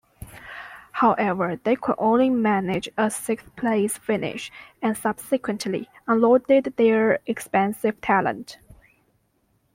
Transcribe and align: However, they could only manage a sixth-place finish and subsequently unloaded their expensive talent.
However, 0.93 1.59
they 1.63 1.75
could 1.75 1.93
only 1.99 2.31
manage 2.31 2.89
a 2.97 3.11
sixth-place 3.11 3.99
finish 3.99 4.51
and 4.81 4.97
subsequently 4.97 5.91
unloaded 6.07 6.73
their 6.75 7.19
expensive 7.27 8.01
talent. 8.01 8.57